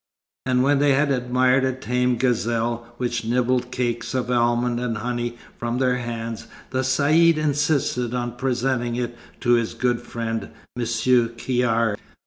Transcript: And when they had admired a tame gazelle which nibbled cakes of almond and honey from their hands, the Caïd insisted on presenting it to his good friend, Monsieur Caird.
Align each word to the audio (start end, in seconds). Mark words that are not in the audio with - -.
And 0.47 0.63
when 0.63 0.79
they 0.79 0.93
had 0.93 1.11
admired 1.11 1.63
a 1.63 1.73
tame 1.73 2.17
gazelle 2.17 2.87
which 2.97 3.23
nibbled 3.23 3.69
cakes 3.71 4.15
of 4.15 4.31
almond 4.31 4.79
and 4.79 4.97
honey 4.97 5.37
from 5.59 5.77
their 5.77 5.97
hands, 5.97 6.47
the 6.71 6.81
Caïd 6.81 7.37
insisted 7.37 8.11
on 8.15 8.35
presenting 8.35 8.95
it 8.95 9.15
to 9.41 9.51
his 9.51 9.75
good 9.75 10.01
friend, 10.01 10.49
Monsieur 10.75 11.27
Caird. 11.27 11.99